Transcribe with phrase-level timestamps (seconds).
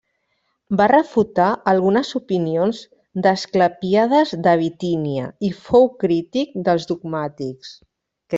[0.79, 2.79] Va refutar algunes opinions
[3.25, 7.77] d'Asclepíades de Bitínia i fou crític dels dogmàtics.